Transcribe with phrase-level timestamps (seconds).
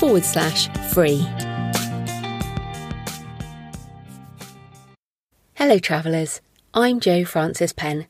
[0.00, 1.26] forward slash free.
[5.56, 6.40] Hello, travellers.
[6.72, 8.06] I'm Jo Frances Penn.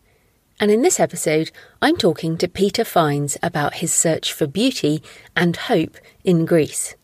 [0.61, 1.51] And in this episode,
[1.83, 5.03] I'm talking to Peter Fiennes about his search for beauty
[5.35, 6.95] and hope in Greece.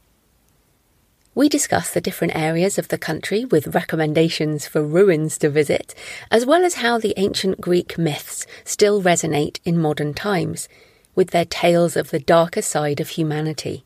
[1.35, 5.97] We discuss the different areas of the country with recommendations for ruins to visit,
[6.31, 10.69] as well as how the ancient Greek myths still resonate in modern times,
[11.17, 13.86] with their tales of the darker side of humanity.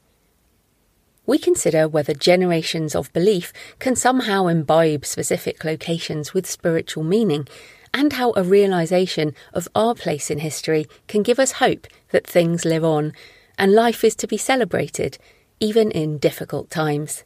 [1.31, 7.47] We consider whether generations of belief can somehow imbibe specific locations with spiritual meaning,
[7.95, 12.65] and how a realization of our place in history can give us hope that things
[12.65, 13.13] live on
[13.57, 15.19] and life is to be celebrated,
[15.61, 17.25] even in difficult times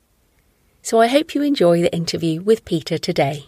[0.85, 3.47] so I hope you enjoy the interview with Peter today.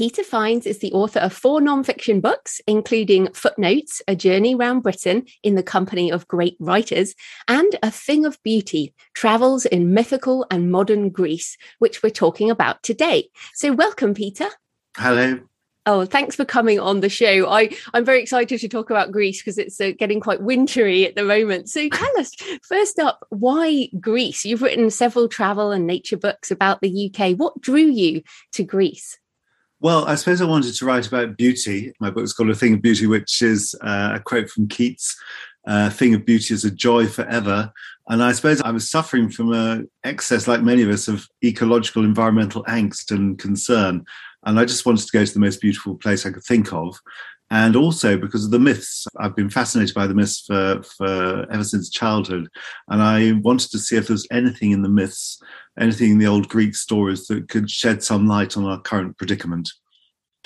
[0.00, 5.26] Peter Fiennes is the author of four nonfiction books, including Footnotes, A Journey Round Britain
[5.42, 7.14] in the Company of Great Writers,
[7.48, 12.82] and A Thing of Beauty, Travels in Mythical and Modern Greece, which we're talking about
[12.82, 13.28] today.
[13.52, 14.46] So, welcome, Peter.
[14.96, 15.38] Hello.
[15.84, 17.50] Oh, thanks for coming on the show.
[17.50, 21.14] I, I'm very excited to talk about Greece because it's uh, getting quite wintry at
[21.14, 21.68] the moment.
[21.68, 24.46] So tell us, first up, why Greece?
[24.46, 27.36] You've written several travel and nature books about the UK.
[27.36, 29.19] What drew you to Greece?
[29.82, 31.94] Well, I suppose I wanted to write about beauty.
[32.00, 35.16] My book's called A Thing of Beauty, which is uh, a quote from Keats.
[35.66, 37.72] Uh, thing of beauty is a joy forever.
[38.08, 42.04] And I suppose I was suffering from a excess, like many of us, of ecological,
[42.04, 44.04] environmental angst and concern.
[44.44, 46.98] And I just wanted to go to the most beautiful place I could think of.
[47.50, 49.06] And also because of the myths.
[49.18, 52.48] I've been fascinated by the myths for, for ever since childhood.
[52.88, 55.42] And I wanted to see if there's anything in the myths,
[55.78, 59.68] anything in the old Greek stories that could shed some light on our current predicament.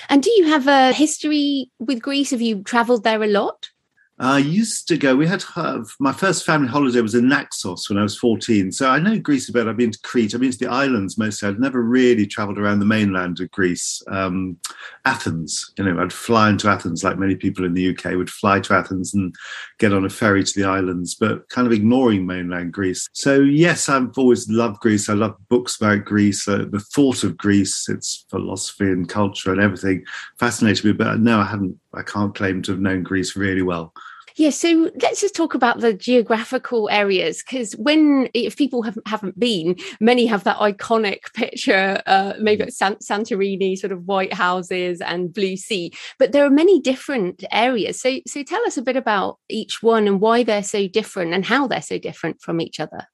[0.09, 2.31] And do you have a history with Greece?
[2.31, 3.69] Have you traveled there a lot?
[4.17, 5.13] I used to go.
[5.15, 8.71] We had uh, my first family holiday was in Naxos when I was 14.
[8.71, 9.67] So I know Greece a bit.
[9.67, 10.33] I've been to Crete.
[10.33, 11.49] I've been to the islands mostly.
[11.49, 14.01] I'd never really travelled around the mainland of Greece.
[14.07, 14.57] Um,
[15.03, 18.61] Athens, you know, I'd fly into Athens like many people in the UK would fly
[18.61, 19.35] to Athens and
[19.79, 23.09] get on a ferry to the islands, but kind of ignoring mainland Greece.
[23.11, 25.09] So yes, I've always loved Greece.
[25.09, 26.47] I love books about Greece.
[26.47, 30.05] Uh, the thought of Greece, its philosophy and culture and everything
[30.39, 30.93] fascinated me.
[30.93, 31.77] But no, I haven't.
[31.95, 33.93] I can't claim to have known Greece really well.
[34.37, 39.39] Yeah, so let's just talk about the geographical areas because when if people haven't haven't
[39.39, 42.71] been, many have that iconic picture, uh, maybe mm.
[42.71, 45.93] San- Santorini, sort of white houses and blue sea.
[46.19, 48.01] But there are many different areas.
[48.01, 51.45] So so tell us a bit about each one and why they're so different and
[51.45, 53.07] how they're so different from each other.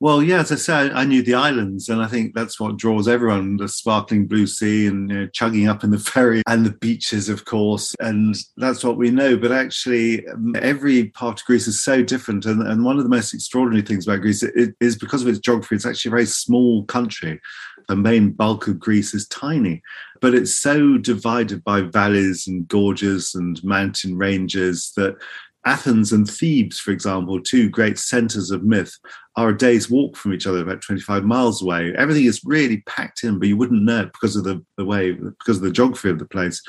[0.00, 3.08] Well, yeah, as I said, I knew the islands, and I think that's what draws
[3.08, 6.70] everyone the sparkling blue sea and you know, chugging up in the ferry and the
[6.70, 7.96] beaches, of course.
[7.98, 9.36] And that's what we know.
[9.36, 12.46] But actually, um, every part of Greece is so different.
[12.46, 15.74] And, and one of the most extraordinary things about Greece is because of its geography,
[15.74, 17.40] it's actually a very small country.
[17.88, 19.82] The main bulk of Greece is tiny,
[20.20, 25.16] but it's so divided by valleys and gorges and mountain ranges that
[25.64, 28.96] Athens and Thebes, for example, two great centers of myth,
[29.36, 31.94] are a day's walk from each other, about 25 miles away.
[31.96, 35.12] Everything is really packed in, but you wouldn't know it because of the, the way,
[35.12, 36.62] because of the geography of the place.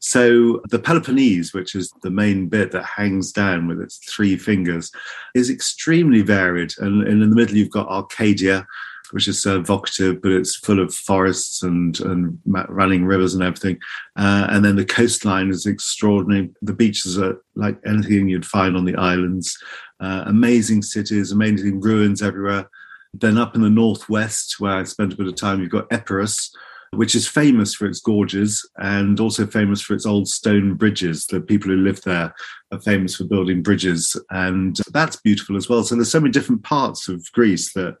[0.00, 4.90] So the Peloponnese, which is the main bit that hangs down with its three fingers,
[5.34, 6.72] is extremely varied.
[6.78, 8.66] And, and in the middle, you've got Arcadia,
[9.10, 13.78] which is so evocative, but it's full of forests and, and running rivers and everything.
[14.16, 16.50] Uh, and then the coastline is extraordinary.
[16.62, 19.56] The beaches are like anything you'd find on the islands.
[20.00, 22.68] Uh, amazing cities, amazing ruins everywhere.
[23.12, 26.50] Then up in the northwest, where I spent a bit of time, you've got Epirus,
[26.96, 31.26] which is famous for its gorges and also famous for its old stone bridges.
[31.26, 32.34] The people who live there
[32.72, 35.82] are famous for building bridges, and that's beautiful as well.
[35.82, 37.96] So there's so many different parts of Greece that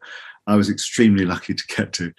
[0.46, 2.12] I was extremely lucky to get to.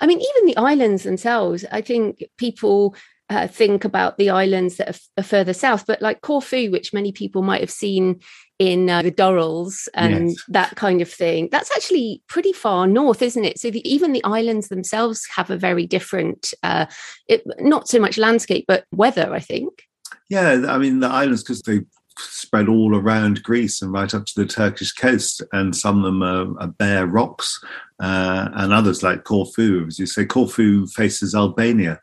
[0.00, 2.94] I mean, even the islands themselves, I think people
[3.30, 6.92] uh, think about the islands that are, f- are, further south, but like Corfu, which
[6.92, 8.20] many people might have seen
[8.58, 10.44] in uh, the Durrells and yes.
[10.48, 13.58] that kind of thing, that's actually pretty far north, isn't it?
[13.58, 16.86] So the, even the islands themselves have a very different, uh,
[17.26, 19.82] it, not so much landscape, but weather, I think.
[20.28, 21.80] Yeah, I mean, the islands, because they
[22.18, 26.22] spread all around Greece and right up to the Turkish coast, and some of them
[26.22, 27.62] are, are bare rocks,
[28.00, 32.00] uh, and others like Corfu, as you say, Corfu faces Albania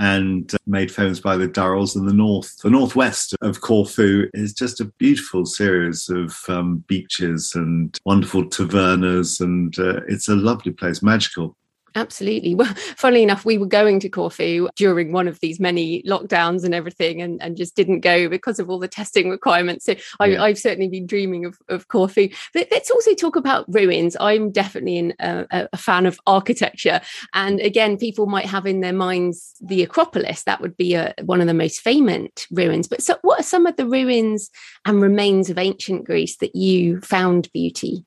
[0.00, 2.56] and made famous by the Durrells in the north.
[2.62, 9.40] The northwest of Corfu is just a beautiful series of um, beaches and wonderful tavernas,
[9.40, 11.54] and uh, it's a lovely place, magical.
[11.94, 12.54] Absolutely.
[12.54, 16.74] Well, funnily enough, we were going to Corfu during one of these many lockdowns and
[16.74, 19.84] everything, and, and just didn't go because of all the testing requirements.
[19.84, 22.28] So I, have certainly been dreaming of, of Corfu.
[22.54, 24.16] But let's also talk about ruins.
[24.20, 27.00] I'm definitely in, uh, a fan of architecture.
[27.34, 30.44] And again, people might have in their minds the Acropolis.
[30.44, 32.00] That would be a, one of the most famous
[32.50, 32.88] ruins.
[32.88, 34.50] But so, what are some of the ruins
[34.84, 38.04] and remains of ancient Greece that you found beauty?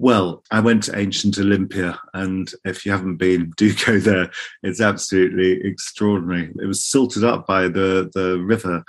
[0.00, 4.30] Well, I went to ancient Olympia, and if you haven't been, do go there.
[4.62, 6.52] It's absolutely extraordinary.
[6.62, 8.84] It was silted up by the, the river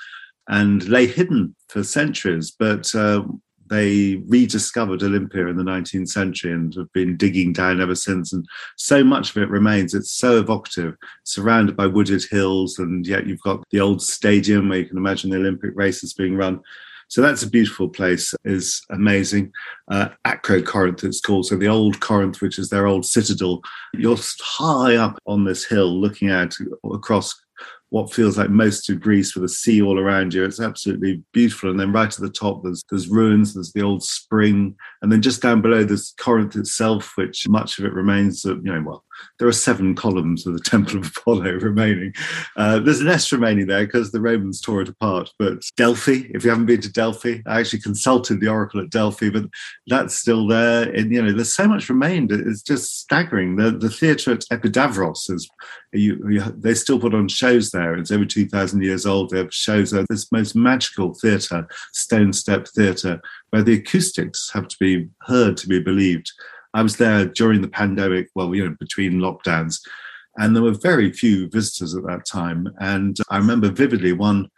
[0.47, 3.23] and lay hidden for centuries, but uh,
[3.69, 8.33] they rediscovered Olympia in the 19th century and have been digging down ever since.
[8.33, 8.45] And
[8.75, 9.93] so much of it remains.
[9.93, 14.79] It's so evocative, surrounded by wooded hills, and yet you've got the old stadium where
[14.79, 16.61] you can imagine the Olympic races being run.
[17.09, 19.51] So that's a beautiful place, is amazing.
[19.89, 21.47] Uh, Acro Corinth, it's called.
[21.47, 23.61] So the old Corinth, which is their old citadel.
[23.93, 27.35] You're high up on this hill looking out across
[27.89, 30.45] what feels like most of Greece with the sea all around you.
[30.45, 31.71] It's absolutely beautiful.
[31.71, 35.21] And then right at the top, there's there's ruins, there's the old spring, and then
[35.23, 38.45] just down below there's Corinth itself, which much of it remains.
[38.45, 39.03] You know, well,
[39.37, 42.13] there are seven columns of the Temple of Apollo remaining.
[42.55, 45.31] Uh, there's an S remaining there because the Romans tore it apart.
[45.39, 49.29] But Delphi, if you haven't been to Delphi, I actually consulted the oracle at Delphi,
[49.29, 49.45] but
[49.87, 50.89] that's still there.
[50.89, 52.31] And you know, there's so much remained.
[52.31, 53.55] It's just staggering.
[53.55, 55.49] The the theatre at Epidavros is
[55.91, 57.95] you, you, they still put on shows there.
[57.95, 59.29] It's over two thousand years old.
[59.29, 60.05] They have shows there.
[60.09, 65.67] This most magical theatre, stone step theatre, where the acoustics have to be heard to
[65.67, 66.31] be believed.
[66.73, 69.79] I was there during the pandemic, well, you know, between lockdowns,
[70.37, 72.67] and there were very few visitors at that time.
[72.79, 74.49] And I remember vividly one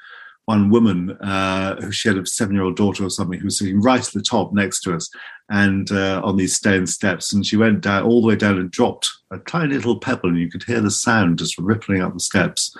[0.45, 3.59] one woman uh, who she had a seven year old daughter or something who was
[3.59, 5.09] sitting right at the top next to us
[5.49, 7.31] and uh, on these stone steps.
[7.31, 10.39] And she went down all the way down and dropped a tiny little pebble, and
[10.39, 12.75] you could hear the sound just rippling up the steps.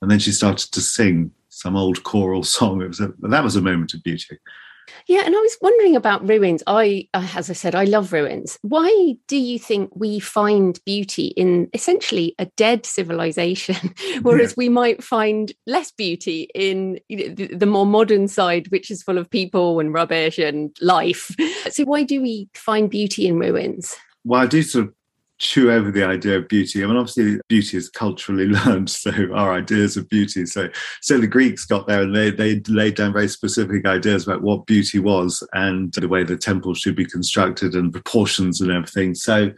[0.00, 2.82] And then she started to sing some old choral song.
[2.82, 4.38] It was a, that was a moment of beauty.
[5.06, 6.62] Yeah, and I was wondering about ruins.
[6.66, 8.58] I, uh, as I said, I love ruins.
[8.62, 14.54] Why do you think we find beauty in essentially a dead civilization, whereas yeah.
[14.56, 19.02] we might find less beauty in you know, the, the, more modern side, which is
[19.02, 21.34] full of people and rubbish and life?
[21.70, 23.96] So, why do we find beauty in ruins?
[24.24, 24.94] Well, I do sort of
[25.44, 26.82] chew over the idea of beauty.
[26.82, 30.46] I mean, obviously, beauty is culturally learned, so our ideas of beauty.
[30.46, 30.68] So,
[31.00, 34.66] so the Greeks got there and they they laid down very specific ideas about what
[34.66, 39.14] beauty was and the way the temple should be constructed and proportions and everything.
[39.14, 39.52] So,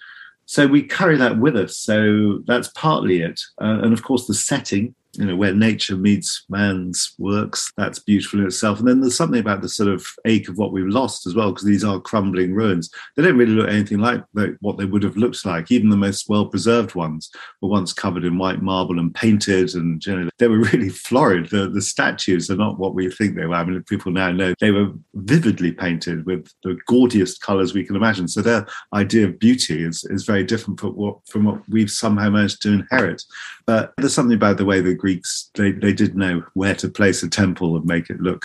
[0.45, 1.79] so we carry that with us.
[1.79, 6.45] So that's partly it, uh, and of course, the setting you know, where nature meets
[6.49, 8.79] man's works, that's beautiful in itself.
[8.79, 11.51] And then there's something about the sort of ache of what we've lost as well,
[11.51, 12.91] because these are crumbling ruins.
[13.17, 14.23] They don't really look anything like
[14.61, 15.71] what they would have looked like.
[15.71, 17.31] Even the most well preserved ones
[17.61, 21.51] were once covered in white marble and painted, and know, they were really florid.
[21.51, 23.55] The, the statues are not what we think they were.
[23.55, 27.97] I mean, people now know they were vividly painted with the gaudiest colors we can
[27.97, 28.29] imagine.
[28.29, 32.31] So their idea of beauty is, is very different from what, from what we've somehow
[32.31, 33.23] managed to inherit.
[33.67, 37.23] But there's something about the way the Greeks they, they did know where to place
[37.23, 38.45] a temple and make it look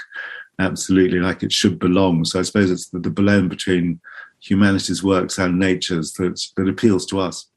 [0.60, 2.24] absolutely like it should belong.
[2.24, 4.00] So I suppose it's the, the blend between
[4.40, 7.48] humanity's works and nature's that that appeals to us.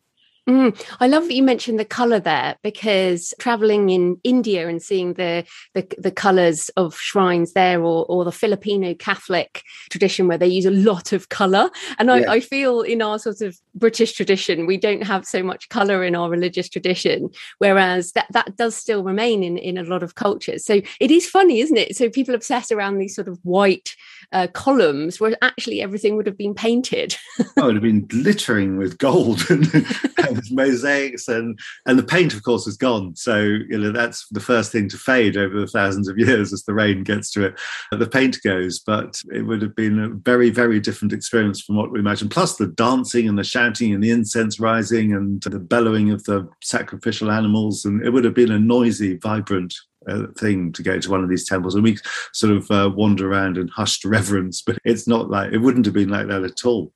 [0.49, 5.15] Mm, I love that you mentioned the color there because traveling in India and seeing
[5.15, 5.45] the
[5.75, 10.67] the, the colors of shrines there, or, or the Filipino Catholic tradition where they use
[10.67, 12.31] a lot of color, and I, yeah.
[12.31, 16.15] I feel in our sort of British tradition we don't have so much color in
[16.15, 20.65] our religious tradition, whereas that that does still remain in in a lot of cultures.
[20.65, 21.97] So it is funny, isn't it?
[21.97, 23.95] So people obsess around these sort of white
[24.33, 27.17] uh, columns where actually everything would have been painted.
[27.41, 29.73] oh, it would have been glittering with gold and,
[30.19, 33.17] and mosaics, and and the paint, of course, is gone.
[33.17, 36.65] So you know that's the first thing to fade over the thousands of years as
[36.65, 37.61] the rain gets to it.
[37.91, 41.91] The paint goes, but it would have been a very very different experience from what
[41.91, 42.29] we imagine.
[42.29, 46.49] Plus the dancing and the shouting and the incense rising and the bellowing of the
[46.63, 47.85] sacrificial animals.
[47.85, 49.75] And it would have been a noisy, vibrant
[50.09, 51.75] uh, thing to go to one of these temples.
[51.75, 51.99] And we
[52.33, 55.95] sort of uh, wander around in hushed reverence, but it's not like it wouldn't have
[55.95, 56.93] been like that at all.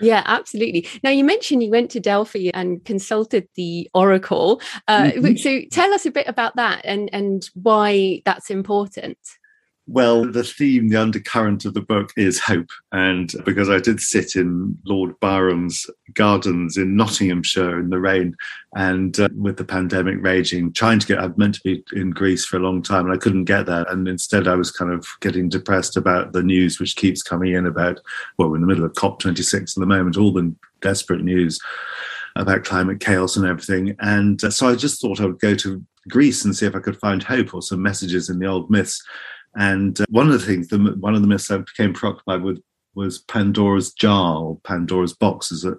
[0.00, 0.88] Yeah, absolutely.
[1.04, 4.60] Now, you mentioned you went to Delphi and consulted the oracle.
[4.88, 5.36] Uh, mm-hmm.
[5.36, 9.18] So, tell us a bit about that and, and why that's important.
[9.88, 12.70] Well, the theme, the undercurrent of the book is hope.
[12.92, 18.36] And because I did sit in Lord Byron's gardens in Nottinghamshire in the rain
[18.76, 22.44] and uh, with the pandemic raging, trying to get, I've meant to be in Greece
[22.44, 23.84] for a long time and I couldn't get there.
[23.88, 27.66] And instead, I was kind of getting depressed about the news which keeps coming in
[27.66, 27.98] about,
[28.38, 31.58] well, we're in the middle of COP26 at the moment, all the desperate news
[32.36, 33.96] about climate chaos and everything.
[33.98, 36.80] And uh, so I just thought I would go to Greece and see if I
[36.80, 39.02] could find hope or some messages in the old myths.
[39.54, 42.62] And uh, one of the things, the, one of the myths I became preoccupied with
[42.94, 45.78] was Pandora's jar or Pandora's box, as it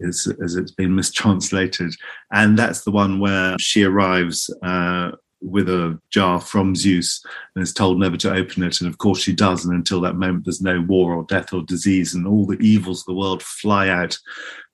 [0.00, 1.92] is, as it's been mistranslated.
[2.32, 5.12] And that's the one where she arrives uh,
[5.42, 7.24] with a jar from Zeus
[7.54, 8.80] and is told never to open it.
[8.80, 9.64] And of course she does.
[9.64, 13.00] And until that moment, there's no war or death or disease, and all the evils
[13.00, 14.18] of the world fly out.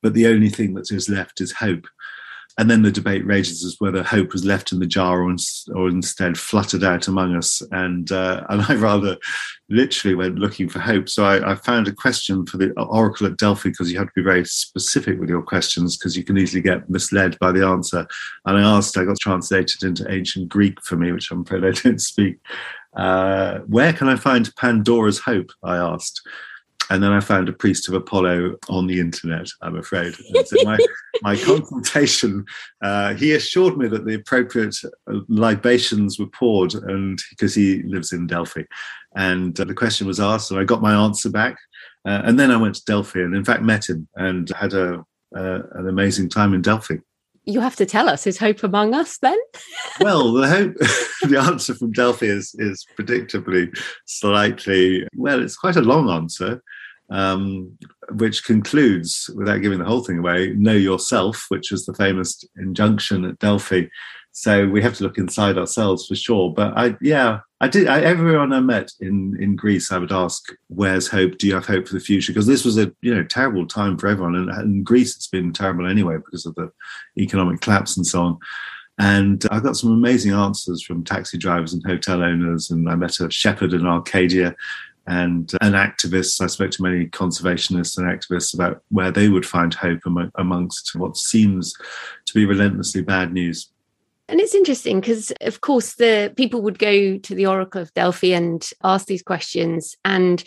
[0.03, 1.87] But the only thing that is left is hope
[2.59, 5.37] and then the debate rages as whether hope was left in the jar or, in,
[5.75, 7.63] or instead fluttered out among us.
[7.71, 9.19] And uh, and I rather
[9.69, 11.09] literally went looking for hope.
[11.09, 14.13] So I, I found a question for the oracle at Delphi because you have to
[14.17, 18.07] be very specific with your questions because you can easily get misled by the answer.
[18.47, 21.71] And I asked, I got translated into ancient Greek for me, which I'm afraid I
[21.83, 22.39] don't speak.
[22.97, 25.51] Uh, where can I find Pandora's hope?
[25.63, 26.23] I asked
[26.91, 30.15] and then I found a priest of Apollo on the internet, I'm afraid.
[30.15, 30.79] So my,
[31.23, 32.45] my consultation,
[32.83, 38.13] uh, he assured me that the appropriate uh, libations were poured, and because he lives
[38.13, 38.63] in Delphi.
[39.15, 41.57] And uh, the question was asked, and I got my answer back.
[42.07, 45.05] Uh, and then I went to Delphi and, in fact, met him and had a,
[45.35, 46.99] uh, an amazing time in Delphi.
[47.45, 49.39] You have to tell us, is hope among us then?
[50.01, 50.75] well, the hope,
[51.29, 56.63] the answer from Delphi is, is predictably slightly, well, it's quite a long answer
[57.11, 57.77] um,
[58.13, 63.25] which concludes, without giving the whole thing away, know yourself, which was the famous injunction
[63.25, 63.85] at Delphi.
[64.33, 66.53] So we have to look inside ourselves for sure.
[66.53, 67.89] But I, yeah, I did.
[67.89, 71.39] I, everyone I met in in Greece, I would ask, "Where's hope?
[71.39, 73.97] Do you have hope for the future?" Because this was a you know terrible time
[73.97, 76.71] for everyone, and in Greece it's been terrible anyway because of the
[77.17, 78.39] economic collapse and so on.
[78.99, 82.71] And I got some amazing answers from taxi drivers and hotel owners.
[82.71, 84.55] And I met a shepherd in Arcadia
[85.07, 86.41] and uh, and activists.
[86.41, 90.01] I spoke to many conservationists and activists about where they would find hope
[90.37, 91.75] amongst what seems
[92.27, 93.71] to be relentlessly bad news.
[94.29, 98.33] And it's interesting because, of course, the people would go to the Oracle of Delphi
[98.33, 100.43] and ask these questions, and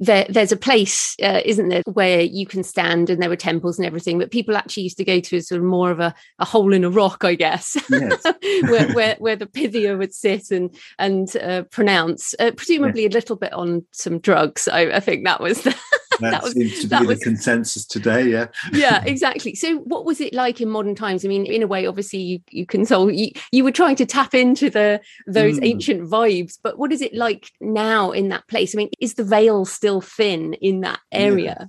[0.00, 3.78] there, there's a place, uh, isn't there, where you can stand, and there were temples
[3.78, 4.18] and everything.
[4.18, 6.84] But people actually used to go to sort of more of a, a hole in
[6.84, 8.22] a rock, I guess, yes.
[8.68, 13.36] where, where, where the Pythia would sit and and uh, pronounce, uh, presumably a little
[13.36, 14.68] bit on some drugs.
[14.68, 15.76] I, I think that was the
[16.30, 18.28] that, was, seems to be was, the consensus today.
[18.28, 18.46] Yeah.
[18.72, 19.54] yeah, exactly.
[19.54, 21.24] So, what was it like in modern times?
[21.24, 23.10] I mean, in a way, obviously, you, you console.
[23.10, 25.66] You, you were trying to tap into the those mm.
[25.66, 28.74] ancient vibes, but what is it like now in that place?
[28.74, 31.56] I mean, is the veil still thin in that area?
[31.60, 31.66] Yeah.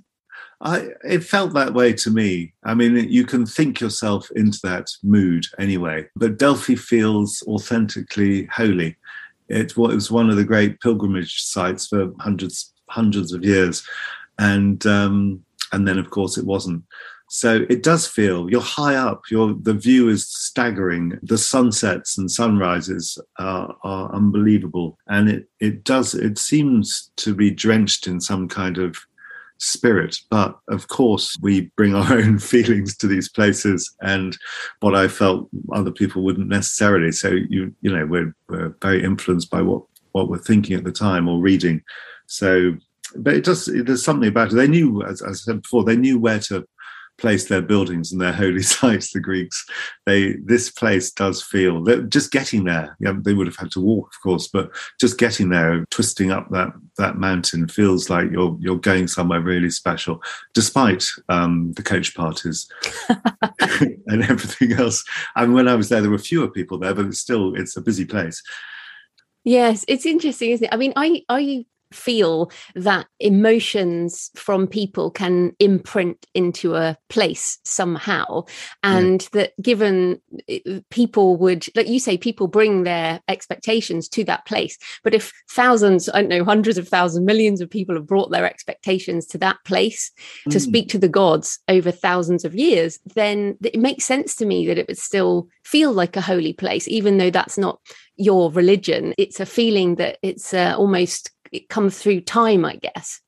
[0.61, 2.53] I, it felt that way to me.
[2.65, 8.97] I mean, you can think yourself into that mood anyway, but Delphi feels authentically holy.
[9.47, 13.83] It was one of the great pilgrimage sites for hundreds hundreds of years
[14.39, 16.83] and um, and then of course it wasn't.
[17.31, 19.21] So it does feel you're high up.
[19.29, 21.19] You're, the view is staggering.
[21.21, 26.15] The sunsets and sunrises are, are unbelievable, and it it does.
[26.15, 28.97] It seems to be drenched in some kind of
[29.59, 30.17] spirit.
[30.31, 34.35] But of course, we bring our own feelings to these places, and
[34.79, 37.11] what I felt other people wouldn't necessarily.
[37.11, 40.91] So you you know we're we're very influenced by what what we're thinking at the
[40.91, 41.83] time or reading.
[42.25, 42.73] So
[43.15, 43.65] but it does.
[43.65, 44.55] There's something about it.
[44.55, 46.65] They knew, as, as, I said before, they knew where to
[47.17, 49.11] place their buildings and their holy sites.
[49.11, 49.65] The Greeks,
[50.05, 52.95] they this place does feel that just getting there.
[52.99, 56.49] Yeah, they would have had to walk, of course, but just getting there, twisting up
[56.51, 60.21] that that mountain, feels like you're you're going somewhere really special,
[60.53, 62.67] despite um, the coach parties
[64.07, 65.03] and everything else.
[65.35, 67.81] And when I was there, there were fewer people there, but it's still it's a
[67.81, 68.41] busy place.
[69.43, 70.73] Yes, it's interesting, isn't it?
[70.73, 78.43] I mean, I I feel that emotions from people can imprint into a place somehow
[78.83, 79.29] and yeah.
[79.33, 84.77] that given uh, people would like you say people bring their expectations to that place
[85.03, 88.45] but if thousands i don't know hundreds of thousands millions of people have brought their
[88.45, 90.11] expectations to that place
[90.47, 90.51] mm.
[90.51, 94.67] to speak to the gods over thousands of years then it makes sense to me
[94.67, 97.79] that it would still feel like a holy place even though that's not
[98.15, 103.21] your religion it's a feeling that it's uh, almost it comes through time, I guess.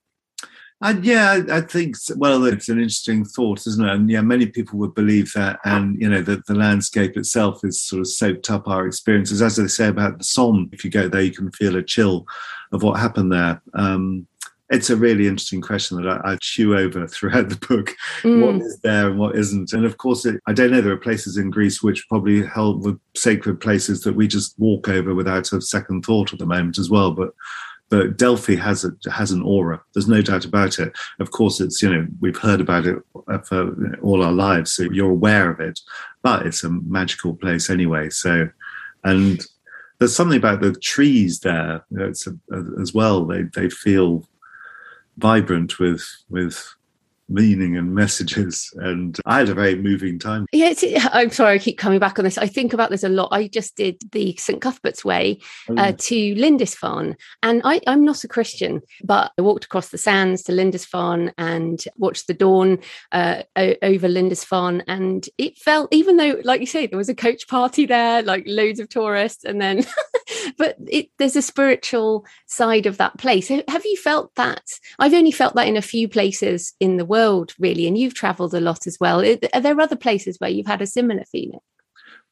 [0.83, 3.93] And yeah, I, think well, it's an interesting thought, isn't it?
[3.93, 7.79] And yeah, many people would believe that, and you know, that the landscape itself is
[7.79, 10.69] sort of soaked up our experiences, as they say about the Somme.
[10.73, 12.25] If you go there, you can feel a chill
[12.71, 13.61] of what happened there.
[13.75, 14.25] Um,
[14.71, 17.95] it's a really interesting question that I, I chew over throughout the book.
[18.23, 18.45] Mm.
[18.45, 19.73] What is there and what isn't?
[19.73, 20.81] And of course, it, I don't know.
[20.81, 24.87] There are places in Greece which probably held the sacred places that we just walk
[24.87, 27.11] over without a second thought at the moment as well.
[27.11, 27.33] But
[27.91, 29.83] but Delphi has a has an aura.
[29.93, 30.93] There's no doubt about it.
[31.19, 34.83] Of course, it's you know we've heard about it uh, for all our lives, so
[34.83, 35.79] you're aware of it.
[36.23, 38.09] But it's a magical place anyway.
[38.09, 38.49] So,
[39.03, 39.45] and
[39.99, 41.85] there's something about the trees there.
[41.91, 42.33] You know, it's a,
[42.81, 43.25] as well.
[43.25, 44.25] They they feel
[45.17, 46.73] vibrant with with
[47.31, 48.71] meaning and messages.
[48.75, 50.45] And I had a very moving time.
[50.51, 50.73] Yeah,
[51.13, 52.37] I'm sorry, I keep coming back on this.
[52.37, 53.29] I think about this a lot.
[53.31, 54.61] I just did the St.
[54.61, 59.65] Cuthbert's Way oh, uh, to Lindisfarne, and I, am not a Christian, but I walked
[59.65, 62.79] across the sands to Lindisfarne and watched the dawn
[63.11, 64.83] uh, over Lindisfarne.
[64.87, 68.43] And it felt, even though, like you say, there was a coach party there, like
[68.45, 69.85] loads of tourists, and then,
[70.57, 73.47] but it, there's a spiritual side of that place.
[73.47, 74.63] Have you felt that?
[74.99, 77.87] I've only felt that in a few places in the world world, really.
[77.87, 79.23] And you've traveled a lot as well.
[79.53, 81.59] Are there other places where you've had a similar feeling?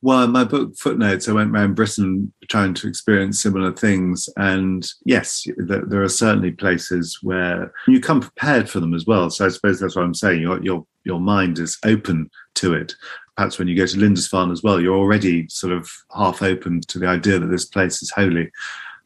[0.01, 4.29] Well, in my book Footnotes, I went around Britain trying to experience similar things.
[4.37, 9.29] And yes, there are certainly places where you come prepared for them as well.
[9.29, 10.41] So I suppose that's what I'm saying.
[10.41, 12.95] Your, your, your mind is open to it.
[13.35, 16.99] Perhaps when you go to Lindisfarne as well, you're already sort of half open to
[16.99, 18.49] the idea that this place is holy.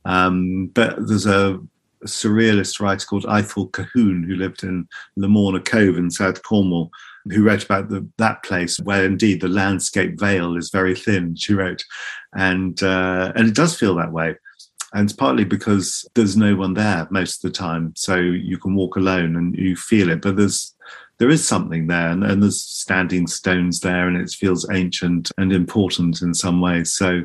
[0.06, 1.60] Um, but there's a
[2.04, 6.92] a surrealist writer called Ithell Colquhoun, who lived in Lamorna Cove in South Cornwall,
[7.32, 11.54] who wrote about the, that place where indeed the landscape veil is very thin, she
[11.54, 11.84] wrote.
[12.34, 14.36] And, uh, and it does feel that way.
[14.94, 17.94] And it's partly because there's no one there most of the time.
[17.96, 20.22] So you can walk alone and you feel it.
[20.22, 20.76] But there's
[21.20, 25.54] there is something there and, and there's standing stones there and it feels ancient and
[25.54, 26.92] important in some ways.
[26.92, 27.22] So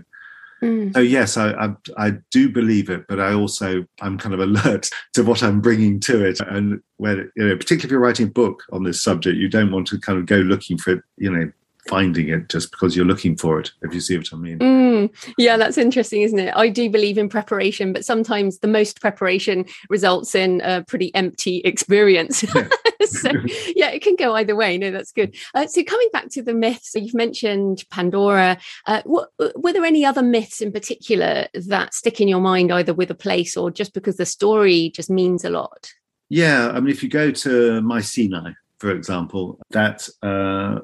[0.62, 0.94] Mm.
[0.94, 4.88] So yes, I, I, I do believe it, but I also I'm kind of alert
[5.14, 8.30] to what I'm bringing to it, and where you know, particularly if you're writing a
[8.30, 11.30] book on this subject, you don't want to kind of go looking for it, you
[11.30, 11.50] know,
[11.88, 14.58] finding it just because you're looking for it, if you see what I mean.
[14.58, 16.54] Mm, yeah, that's interesting, isn't it?
[16.54, 21.58] I do believe in preparation, but sometimes the most preparation results in a pretty empty
[21.58, 22.44] experience.
[22.54, 22.68] Yeah.
[23.20, 23.30] so,
[23.74, 24.78] yeah, it can go either way.
[24.78, 25.36] No, that's good.
[25.54, 28.58] Uh, so, coming back to the myths, you've mentioned Pandora.
[28.86, 32.94] Uh, what, were there any other myths in particular that stick in your mind, either
[32.94, 35.92] with a place or just because the story just means a lot?
[36.28, 40.80] Yeah, I mean, if you go to Mycenae, for example, that uh,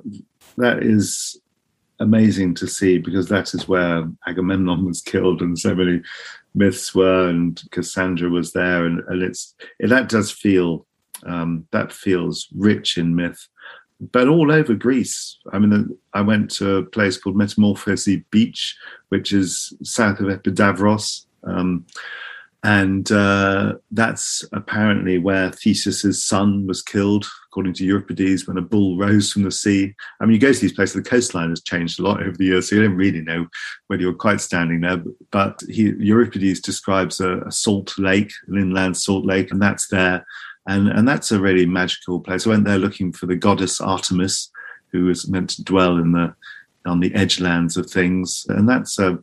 [0.56, 1.40] that is
[2.00, 6.02] amazing to see because that is where Agamemnon was killed and so many
[6.54, 10.86] myths were and Cassandra was there and, and it's it, that does feel
[11.24, 13.48] um, that feels rich in myth
[14.12, 15.38] but all over Greece.
[15.52, 18.76] I mean, I went to a place called Metamorphosis Beach,
[19.08, 21.26] which is south of Epidavros.
[21.44, 21.86] Um,
[22.64, 28.96] and uh, that's apparently where Theseus's son was killed, according to Euripides, when a bull
[28.96, 29.94] rose from the sea.
[30.18, 32.46] I mean, you go to these places, the coastline has changed a lot over the
[32.46, 33.46] years, so you don't really know
[33.88, 35.02] whether you're quite standing there.
[35.30, 40.24] But he, Euripides describes a, a salt lake, an inland salt lake, and that's there.
[40.66, 42.46] And, and that's a really magical place.
[42.46, 44.50] I went there looking for the goddess Artemis,
[44.92, 46.34] who was meant to dwell in the
[46.86, 49.18] on the edgelands of things, and that's a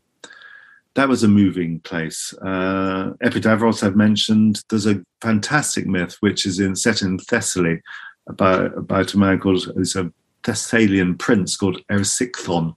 [0.95, 2.33] that was a moving place.
[2.41, 4.61] Uh, Epidavros, I've mentioned.
[4.69, 7.81] There's a fantastic myth which is in set in Thessaly
[8.27, 10.11] about about a man called is a
[10.43, 12.75] Thessalian prince called Erysichthon,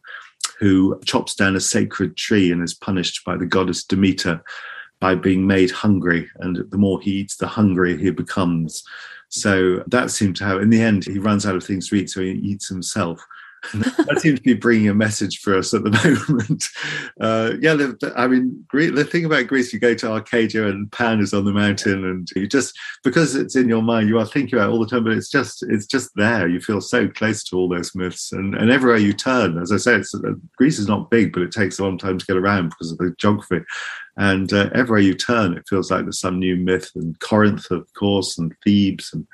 [0.59, 4.42] who chops down a sacred tree and is punished by the goddess Demeter
[5.05, 6.27] by being made hungry.
[6.37, 8.83] And the more he eats, the hungrier he becomes.
[9.29, 12.09] So that seemed to have, in the end, he runs out of things to eat,
[12.09, 13.23] so he eats himself.
[13.75, 15.90] that seems to be bringing a message for us at the
[16.29, 16.69] moment.
[17.21, 17.75] Uh, yeah,
[18.17, 21.53] I mean, the thing about Greece, you go to Arcadia and Pan is on the
[21.53, 24.87] mountain, and you just because it's in your mind, you are thinking about all the
[24.87, 25.05] time.
[25.05, 26.47] But it's just it's just there.
[26.47, 29.79] You feel so close to all those myths, and, and everywhere you turn, as I
[29.79, 32.37] say, it's, uh, Greece is not big, but it takes a long time to get
[32.37, 33.64] around because of the geography.
[34.16, 36.90] And uh, everywhere you turn, it feels like there's some new myth.
[36.94, 39.27] And Corinth, of course, and Thebes, and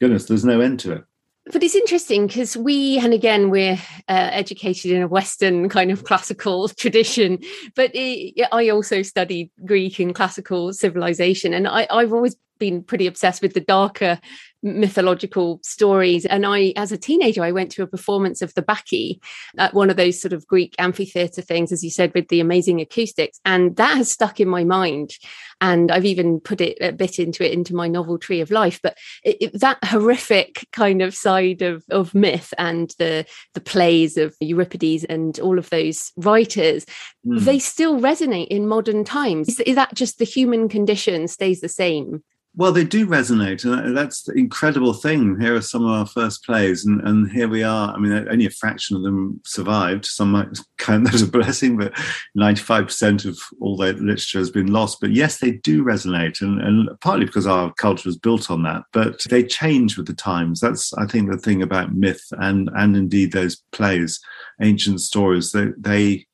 [0.00, 1.04] goodness, there's no end to it
[1.52, 6.04] but it's interesting because we and again we're uh, educated in a western kind of
[6.04, 7.38] classical tradition
[7.74, 13.06] but it, i also studied greek and classical civilization and I, i've always been pretty
[13.06, 14.18] obsessed with the darker
[14.62, 16.26] mythological stories.
[16.26, 19.20] And I, as a teenager, I went to a performance of the Bacchae
[19.56, 22.80] at one of those sort of Greek amphitheatre things, as you said, with the amazing
[22.80, 23.38] acoustics.
[23.44, 25.12] And that has stuck in my mind.
[25.60, 28.80] And I've even put it a bit into it into my novel Tree of Life.
[28.82, 34.16] But it, it, that horrific kind of side of, of myth and the, the plays
[34.16, 36.84] of Euripides and all of those writers,
[37.26, 37.40] mm.
[37.40, 39.48] they still resonate in modern times.
[39.48, 42.22] Is, is that just the human condition stays the same?
[42.58, 45.38] Well, they do resonate, and that's the incredible thing.
[45.38, 47.94] Here are some of our first plays, and, and here we are.
[47.94, 50.04] I mean, uh, only a fraction of them survived.
[50.04, 51.92] Some might count that as a blessing, but
[52.36, 55.00] 95% of all their literature has been lost.
[55.00, 58.82] But yes, they do resonate, and, and partly because our culture is built on that,
[58.92, 60.58] but they change with the times.
[60.58, 64.18] That's, I think, the thing about myth and, and indeed those plays,
[64.60, 66.26] ancient stories, they, they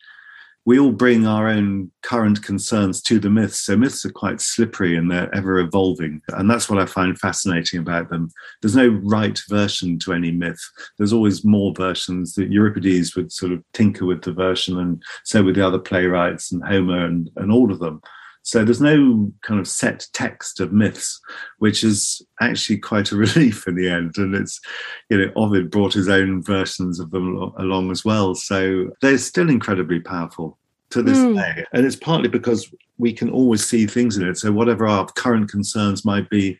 [0.66, 3.61] we all bring our own current concerns to the myths.
[3.61, 6.22] So myths are quite slippery and they're ever evolving.
[6.29, 8.31] And that's what I find fascinating about them.
[8.62, 10.61] There's no right version to any myth.
[10.96, 15.42] There's always more versions that Euripides would sort of tinker with the version and so
[15.42, 18.00] with the other playwrights and Homer and, and all of them.
[18.44, 21.18] So there's no kind of set text of myths,
[21.59, 24.16] which is actually quite a relief in the end.
[24.18, 24.61] And it's,
[25.09, 28.35] you know, Ovid brought his own versions of them along as well.
[28.35, 30.59] So they're still incredibly powerful
[30.90, 31.37] to this mm.
[31.37, 31.64] day.
[31.72, 34.37] And it's partly because we can always see things in it.
[34.37, 36.59] So whatever our current concerns might be,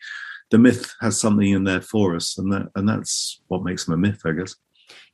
[0.51, 2.39] the myth has something in there for us.
[2.39, 4.57] And that and that's what makes them a myth, I guess.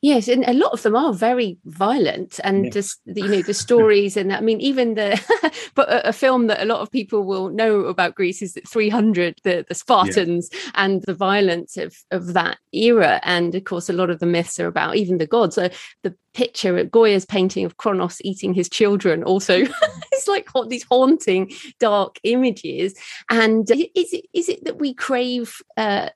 [0.03, 2.71] Yes, and a lot of them are very violent, and yeah.
[2.71, 5.21] just you know the stories, and I mean even the
[5.75, 8.67] but a, a, film that a lot of people will know about Greece is that
[8.67, 10.71] 300, the the Spartans, yeah.
[10.77, 14.59] and the violence of of that era, and of course a lot of the myths
[14.59, 15.57] are about even the gods.
[15.57, 15.69] So
[16.03, 19.65] the picture at Goya's painting of Kronos eating his children also
[20.13, 22.95] it's like these haunting dark images,
[23.29, 26.09] and is it is it that we crave uh,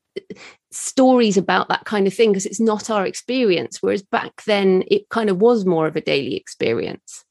[0.74, 5.08] stories about that kind of thing because it's not our experience whereas back then it
[5.08, 7.24] kind of was more of a daily experience.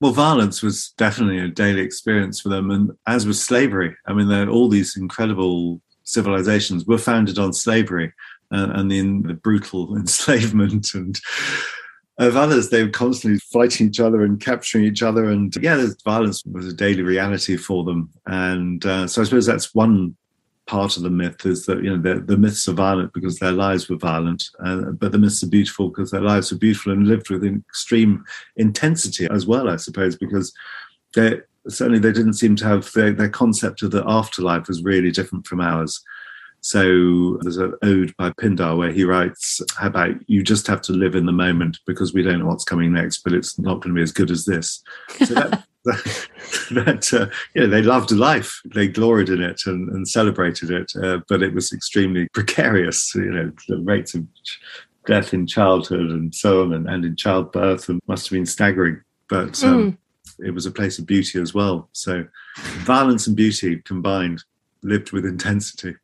[0.00, 4.48] Well violence was definitely a daily experience for them and as was slavery i mean
[4.48, 8.12] all these incredible civilizations were founded on slavery
[8.52, 11.20] uh, and in the brutal enslavement and
[12.18, 16.44] of others they were constantly fighting each other and capturing each other and yeah violence
[16.44, 20.14] was a daily reality for them and uh, so i suppose that's one
[20.66, 23.52] part of the myth is that you know the, the myths are violent because their
[23.52, 27.06] lives were violent, uh, but the myths are beautiful because their lives were beautiful and
[27.06, 28.24] lived with extreme
[28.56, 29.68] intensity as well.
[29.68, 30.52] I suppose because
[31.14, 35.10] they certainly they didn't seem to have their, their concept of the afterlife was really
[35.10, 36.02] different from ours.
[36.60, 40.92] So there's an ode by Pindar where he writes How about you just have to
[40.92, 43.94] live in the moment because we don't know what's coming next, but it's not going
[43.94, 44.82] to be as good as this.
[45.24, 46.28] So that, that,
[46.70, 50.92] that uh, you know, they loved life, they gloried in it and, and celebrated it,
[51.02, 53.14] uh, but it was extremely precarious.
[53.14, 54.26] You know, the rates of
[55.06, 59.00] death in childhood and so on, and, and in childbirth, and must have been staggering.
[59.28, 60.46] But um, mm.
[60.46, 61.88] it was a place of beauty as well.
[61.92, 62.24] So
[62.84, 64.42] violence and beauty combined,
[64.82, 65.94] lived with intensity.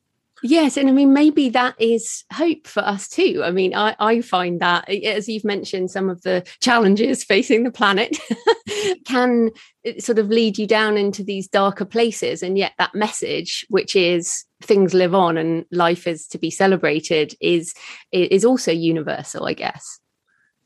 [0.42, 3.42] Yes, and I mean maybe that is hope for us too.
[3.44, 7.70] I mean, I, I find that as you've mentioned, some of the challenges facing the
[7.70, 8.18] planet
[9.05, 9.50] can
[9.87, 13.94] uh, sort of lead you down into these darker places, and yet that message, which
[13.94, 17.74] is things live on and life is to be celebrated, is
[18.12, 20.00] is also universal, I guess.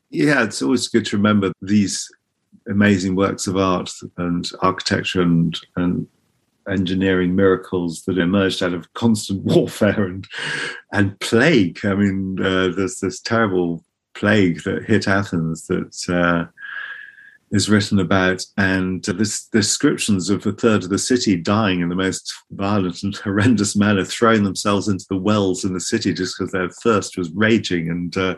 [0.09, 2.09] Yeah, it's always good to remember these
[2.67, 6.07] amazing works of art and architecture and and
[6.69, 10.27] engineering miracles that emerged out of constant warfare and
[10.91, 11.79] and plague.
[11.85, 16.45] I mean, uh, there's this terrible plague that hit Athens that uh,
[17.51, 21.95] is written about, and this descriptions of a third of the city dying in the
[21.95, 26.51] most violent and horrendous manner, throwing themselves into the wells in the city just because
[26.51, 28.17] their thirst was raging and.
[28.17, 28.35] Uh,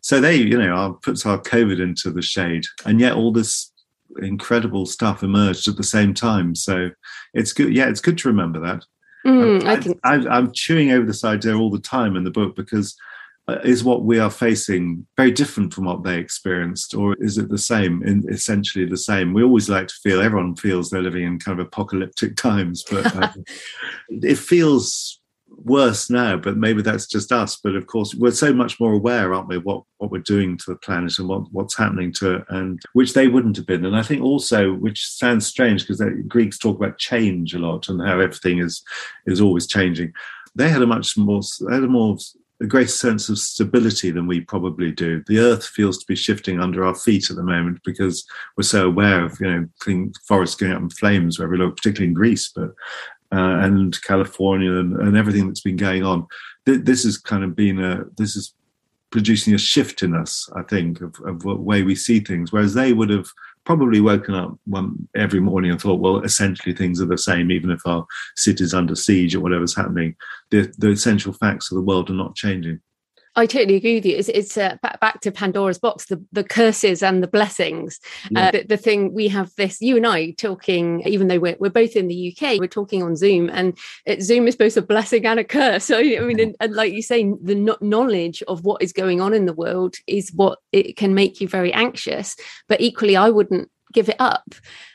[0.00, 3.72] so they, you know, puts our COVID into the shade, and yet all this
[4.22, 6.54] incredible stuff emerged at the same time.
[6.54, 6.90] So
[7.34, 7.74] it's good.
[7.74, 8.84] Yeah, it's good to remember that.
[9.26, 12.30] Mm, I, I think I, am chewing over this idea all the time in the
[12.30, 12.96] book because
[13.48, 17.48] uh, is what we are facing very different from what they experienced, or is it
[17.48, 18.02] the same?
[18.02, 19.32] In essentially the same.
[19.32, 23.16] We always like to feel everyone feels they're living in kind of apocalyptic times, but
[23.16, 23.32] uh,
[24.10, 25.17] it feels
[25.56, 27.56] worse now, but maybe that's just us.
[27.56, 30.64] But of course, we're so much more aware, aren't we, what what we're doing to
[30.68, 33.84] the planet and what, what's happening to it, and which they wouldn't have been.
[33.84, 38.00] And I think also, which sounds strange because Greeks talk about change a lot and
[38.00, 38.82] how everything is
[39.26, 40.12] is always changing.
[40.54, 42.16] They had a much more they had a more
[42.60, 45.22] a greater sense of stability than we probably do.
[45.28, 48.88] The earth feels to be shifting under our feet at the moment because we're so
[48.88, 52.50] aware of, you know, forests going up in flames wherever we look, particularly in Greece,
[52.52, 52.70] but
[53.32, 56.26] uh, and California and, and, everything that's been going on.
[56.64, 58.54] Th- this has kind of been a this is
[59.10, 62.52] producing a shift in us, I think, of, of the way we see things.
[62.52, 63.26] Whereas they would have
[63.64, 67.70] probably woken up one every morning and thought, well, essentially things are the same, even
[67.70, 70.14] if our city's under siege or whatever's happening.
[70.50, 72.80] The, the essential facts of the world are not changing.
[73.38, 74.16] I totally agree with you.
[74.16, 78.00] It's, it's uh, back, to Pandora's box, the, the curses and the blessings.
[78.30, 78.48] Yeah.
[78.48, 81.70] Uh, the, the, thing we have this, you and I talking, even though we're, we're
[81.70, 85.24] both in the UK, we're talking on Zoom, and it, Zoom is both a blessing
[85.24, 85.84] and a curse.
[85.84, 89.20] So, I mean, and, and like you say, the no- knowledge of what is going
[89.20, 92.34] on in the world is what it can make you very anxious.
[92.68, 94.52] But equally, I wouldn't give it up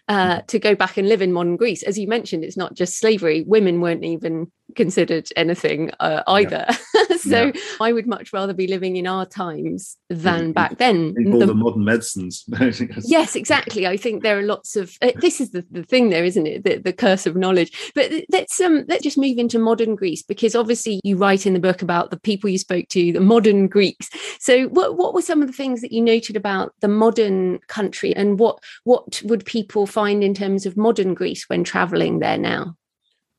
[0.09, 1.81] uh, to go back and live in modern Greece.
[1.81, 6.65] As you mentioned, it's not just slavery; women weren't even considered anything uh, either.
[6.67, 7.17] Yeah.
[7.17, 7.61] so yeah.
[7.79, 11.15] I would much rather be living in our times than back then.
[11.31, 12.45] All the, the modern medicines.
[13.03, 13.87] yes, exactly.
[13.87, 14.97] I think there are lots of.
[15.01, 16.63] Uh, this is the, the thing, there, isn't it?
[16.63, 17.91] The, the curse of knowledge.
[17.95, 21.59] But let's um let's just move into modern Greece because obviously you write in the
[21.59, 24.09] book about the people you spoke to, the modern Greeks.
[24.39, 28.15] So what what were some of the things that you noted about the modern country,
[28.15, 32.75] and what what would people find in terms of modern Greece when traveling there now?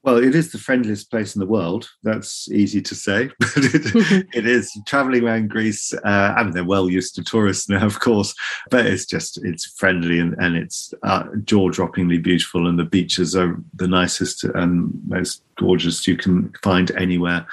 [0.04, 1.88] Well, it is the friendliest place in the world.
[2.02, 5.94] That's easy to say, but it, it is traveling around Greece.
[5.94, 8.34] Uh, I mean, they're well used to tourists now, of course,
[8.70, 13.56] but it's just it's friendly and, and it's uh, jaw-droppingly beautiful, and the beaches are
[13.74, 17.46] the nicest and most gorgeous you can find anywhere.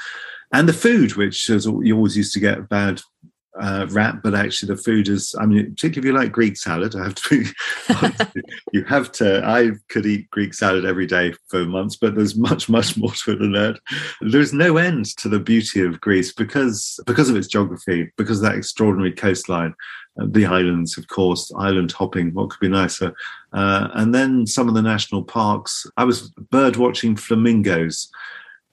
[0.53, 3.01] And the food, which is, you always used to get bad
[3.59, 5.35] uh, wrap, but actually the food is.
[5.39, 7.43] I mean, particularly if you like Greek salad, I have to.
[7.43, 8.41] Be,
[8.73, 9.45] you have to.
[9.45, 13.33] I could eat Greek salad every day for months, but there's much, much more to
[13.33, 13.79] it than that.
[14.21, 18.43] There's no end to the beauty of Greece because because of its geography, because of
[18.43, 19.75] that extraordinary coastline,
[20.19, 22.33] uh, the islands, of course, island hopping.
[22.33, 23.13] What could be nicer?
[23.51, 25.85] Uh, and then some of the national parks.
[25.97, 28.09] I was bird watching flamingos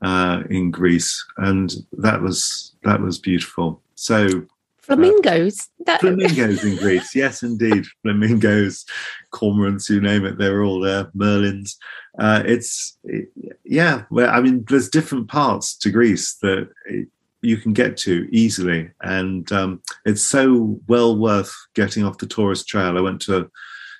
[0.02, 3.82] uh, in Greece, and that was that was beautiful.
[3.96, 4.46] So
[4.88, 5.68] Flamingos.
[5.84, 6.00] That...
[6.00, 7.84] Flamingos in Greece, yes, indeed.
[8.02, 8.84] Flamingos,
[9.32, 11.04] cormorants, you name it, they're all there.
[11.16, 11.76] Merlins.
[12.18, 13.30] Uh, it's it,
[13.64, 14.04] yeah.
[14.10, 17.08] Well, I mean, there's different parts to Greece that it,
[17.42, 22.66] you can get to easily, and um, it's so well worth getting off the tourist
[22.66, 22.98] trail.
[22.98, 23.50] I went to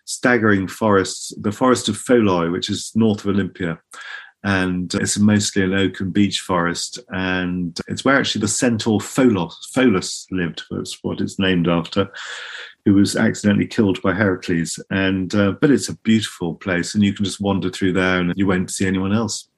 [0.07, 3.79] staggering forests, the forest of Pholoi, which is north of Olympia,
[4.45, 6.99] and it's mostly an oak and beech forest.
[7.11, 10.63] And it's where actually the centaur Pholos, Pholus lived.
[10.71, 12.11] That's what it's named after.
[12.85, 14.83] Who was accidentally killed by Heracles.
[14.91, 18.33] And uh, but it's a beautiful place, and you can just wander through there, and
[18.37, 19.49] you won't see anyone else.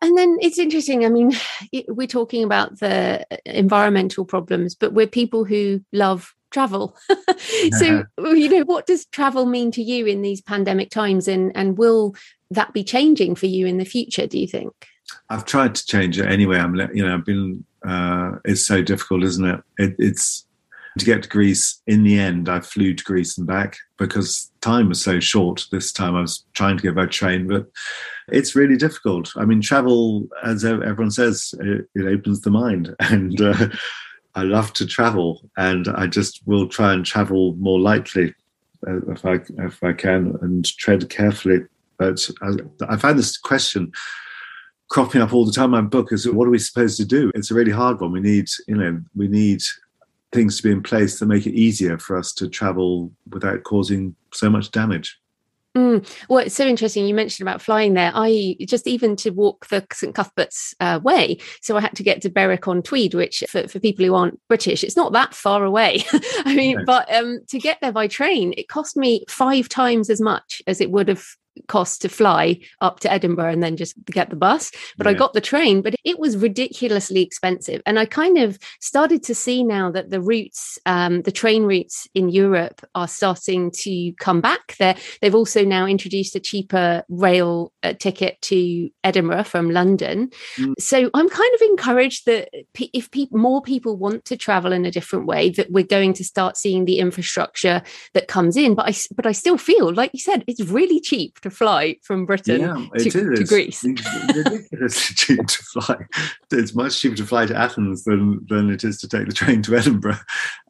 [0.00, 1.04] And then it's interesting.
[1.04, 1.32] I mean,
[1.88, 6.96] we're talking about the environmental problems, but we're people who love travel.
[7.78, 11.28] so, you know, what does travel mean to you in these pandemic times?
[11.28, 12.14] And and will
[12.50, 14.26] that be changing for you in the future?
[14.26, 14.72] Do you think?
[15.30, 16.58] I've tried to change it anyway.
[16.58, 17.64] I'm, you know, I've been.
[17.86, 19.60] Uh, it's so difficult, isn't it?
[19.78, 19.94] it?
[19.98, 20.46] It's
[20.98, 21.80] to get to Greece.
[21.86, 25.66] In the end, I flew to Greece and back because time was so short.
[25.70, 27.66] This time, I was trying to go by train, but
[28.28, 29.32] it's really difficult.
[29.36, 33.68] I mean, travel, as everyone says, it, it opens the mind, and uh,
[34.34, 38.34] I love to travel, and I just will try and travel more lightly
[38.86, 41.60] uh, if I if I can and tread carefully
[41.98, 43.92] but I, I find this question
[44.88, 47.30] cropping up all the time in my book is what are we supposed to do?
[47.34, 48.12] It's a really hard one.
[48.12, 49.60] We need, you know, we need
[50.32, 54.14] things to be in place that make it easier for us to travel without causing
[54.32, 55.18] so much damage.
[55.78, 56.26] Mm.
[56.28, 57.06] Well, it's so interesting.
[57.06, 58.10] You mentioned about flying there.
[58.14, 61.38] I just even to walk the St Cuthbert's uh, way.
[61.62, 64.40] So I had to get to Berwick on Tweed, which for, for people who aren't
[64.48, 66.04] British, it's not that far away.
[66.44, 70.20] I mean, but um, to get there by train, it cost me five times as
[70.20, 71.24] much as it would have
[71.66, 74.70] cost to fly up to Edinburgh and then just get the bus.
[74.96, 75.12] But yeah.
[75.12, 77.82] I got the train, but it was ridiculously expensive.
[77.86, 82.08] And I kind of started to see now that the routes, um, the train routes
[82.14, 84.76] in Europe are starting to come back.
[84.78, 90.30] There, they've also now introduced a cheaper rail uh, ticket to Edinburgh from London.
[90.56, 90.74] Mm.
[90.78, 94.90] So I'm kind of encouraged that if pe- more people want to travel in a
[94.90, 97.82] different way, that we're going to start seeing the infrastructure
[98.14, 98.74] that comes in.
[98.74, 102.60] But I, but I still feel, like you said, it's really cheap fly from Britain
[102.60, 103.84] yeah, to, to, Greece.
[103.84, 105.96] It's ridiculously cheap to fly.
[106.50, 109.62] It's much cheaper to fly to Athens than, than it is to take the train
[109.62, 110.18] to Edinburgh.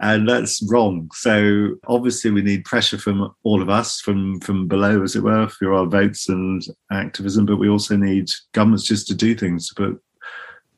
[0.01, 1.11] And that's wrong.
[1.15, 5.49] So obviously we need pressure from all of us, from, from below, as it were,
[5.49, 9.75] for our votes and activism, but we also need governments just to do things, to
[9.75, 10.03] put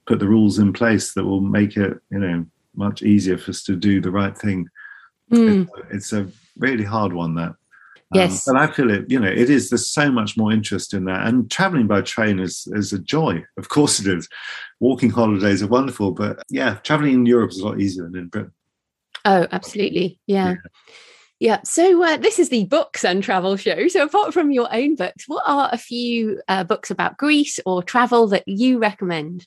[0.07, 3.63] put the rules in place that will make it, you know, much easier for us
[3.63, 4.67] to do the right thing.
[5.33, 5.69] Mm.
[5.91, 7.55] It's, it's, a really hard one that.
[8.13, 8.49] Um, yes.
[8.49, 11.05] Um, but I feel it, you know, it is, there's so much more interest in
[11.05, 11.27] that.
[11.27, 13.45] And traveling by train is, is a joy.
[13.57, 14.29] Of course it is.
[14.81, 18.29] Walking holidays are wonderful, but yeah, traveling in Europe is a lot easier than in
[18.29, 18.53] Britain.
[19.25, 20.19] Oh, absolutely.
[20.27, 20.51] Yeah.
[20.51, 20.55] yeah.
[21.41, 21.61] Yeah.
[21.65, 23.89] So uh, this is the books and travel show.
[23.89, 27.83] So apart from your own books, what are a few uh, books about Greece or
[27.83, 29.47] travel that you recommend?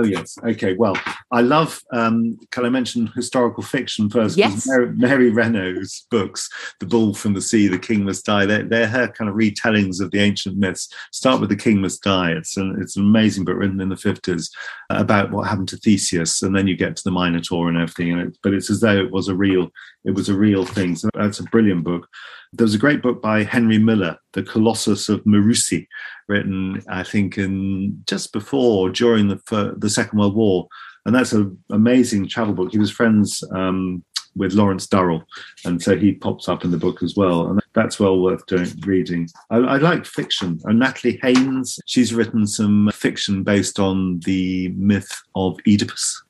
[0.00, 0.38] Oh yes.
[0.42, 0.74] Okay.
[0.74, 0.96] Well,
[1.30, 1.82] I love.
[1.92, 4.38] Um, can I mention historical fiction first?
[4.38, 4.66] Yes.
[4.66, 8.86] Mary, Mary Renault's books, "The Bull from the Sea," "The King Must Die." They're, they're
[8.86, 10.88] her kind of retellings of the ancient myths.
[11.12, 13.96] Start with "The King Must Die." It's an it's an amazing book written in the
[13.96, 14.50] fifties
[14.88, 18.12] about what happened to Theseus, and then you get to the Minotaur and everything.
[18.12, 19.70] And it, but it's as though it was a real
[20.04, 20.96] it was a real thing.
[20.96, 22.08] So that's a brilliant book.
[22.52, 25.86] There was a great book by Henry Miller, The Colossus of Maroussi,
[26.28, 30.66] written, I think, in just before, during the, the Second World War.
[31.06, 32.72] And that's an amazing travel book.
[32.72, 34.02] He was friends um,
[34.36, 35.24] with Lawrence Durrell,
[35.64, 37.48] and so he pops up in the book as well.
[37.48, 39.28] And that's well worth doing, reading.
[39.50, 40.60] I, I like fiction.
[40.64, 46.22] And Natalie Haynes, she's written some fiction based on the myth of Oedipus.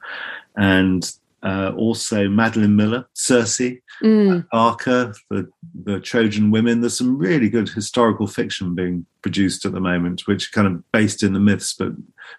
[0.56, 1.10] And
[1.42, 3.60] uh, also Madeline Miller, Circe,
[4.02, 4.46] mm.
[4.50, 5.48] Barker, the,
[5.84, 6.80] the Trojan women.
[6.80, 11.22] There's some really good historical fiction being produced at the moment, which kind of based
[11.22, 11.92] in the myths, but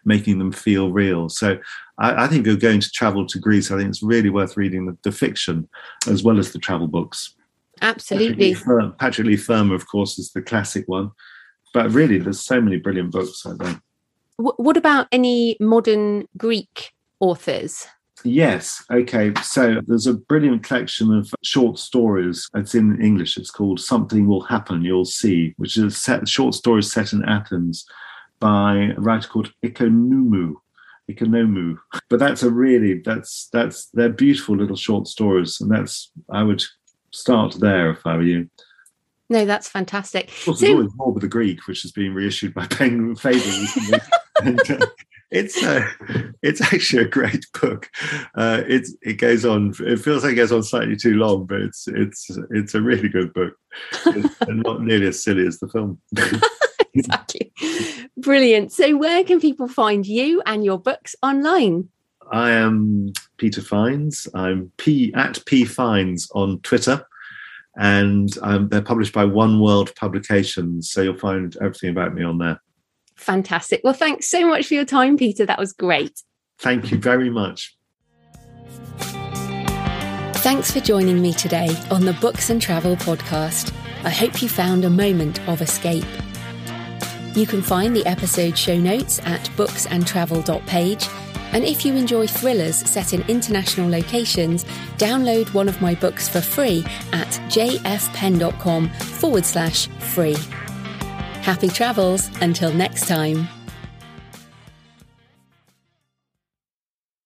[0.06, 1.30] making them feel real.
[1.30, 1.58] So
[1.98, 4.58] I, I think if you're going to travel to Greece, I think it's really worth
[4.58, 5.68] reading the, the fiction
[6.08, 7.36] as well as the travel books.
[7.82, 8.54] Absolutely.
[9.00, 11.12] Patrick Leigh, Fermor, of course, is the classic one.
[11.74, 13.82] But really, there's so many brilliant books out there.
[14.38, 17.88] What about any modern Greek authors?
[18.24, 18.84] Yes.
[18.92, 19.34] Okay.
[19.44, 22.50] So there's a brilliant collection of short stories.
[22.56, 23.38] It's in English.
[23.38, 27.86] It's called Something Will Happen, You'll See, which is set, short stories set in Athens
[28.40, 30.56] by a writer called Ikonomou.
[31.10, 31.78] Ikonomou.
[32.10, 35.60] But that's a really, that's, that's, they're beautiful little short stories.
[35.62, 36.64] And that's, I would
[37.12, 38.50] start there if I were you.
[39.30, 40.28] No, that's fantastic.
[40.30, 44.00] Of course, so, there's always Zorba the Greek, which has been reissued by Penguin Fable.
[44.44, 44.86] and, uh,
[45.32, 45.88] it's a,
[46.44, 47.90] it's actually a great book.
[48.36, 49.74] Uh, it's it goes on.
[49.80, 53.10] It feels like it goes on slightly too long, but it's it's it's a really
[53.10, 53.54] good book,
[54.06, 56.00] and not nearly as silly as the film.
[56.94, 57.54] exactly,
[58.18, 58.72] brilliant.
[58.72, 61.90] So, where can people find you and your books online?
[62.32, 64.28] I am Peter Fiennes.
[64.34, 67.06] I'm P at P Fiennes on Twitter,
[67.78, 70.92] and um, they're published by Oneworld Publications.
[70.92, 72.62] So you'll find everything about me on there.
[73.22, 73.82] Fantastic.
[73.84, 75.46] Well, thanks so much for your time, Peter.
[75.46, 76.24] That was great.
[76.58, 77.76] Thank you very much.
[80.42, 83.72] Thanks for joining me today on the Books and Travel podcast.
[84.04, 86.06] I hope you found a moment of escape.
[87.36, 91.08] You can find the episode show notes at booksandtravel.page.
[91.54, 94.64] And if you enjoy thrillers set in international locations,
[94.98, 100.38] download one of my books for free at jfpenn.com forward slash free.
[101.42, 103.48] Happy travels until next time.